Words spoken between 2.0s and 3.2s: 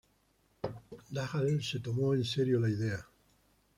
en serio la idea.